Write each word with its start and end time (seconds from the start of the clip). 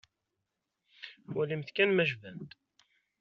Walimt 1.33 1.69
kan 1.75 1.89
ma 1.93 2.05
jban-d. 2.09 2.51